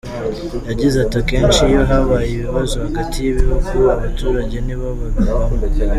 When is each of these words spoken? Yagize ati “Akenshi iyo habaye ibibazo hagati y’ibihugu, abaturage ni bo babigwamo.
Yagize 0.69 0.95
ati 0.99 1.15
“Akenshi 1.21 1.61
iyo 1.69 1.81
habaye 1.89 2.27
ibibazo 2.35 2.75
hagati 2.85 3.17
y’ibihugu, 3.21 3.73
abaturage 3.95 4.57
ni 4.65 4.75
bo 4.79 4.87
babigwamo. 4.99 5.55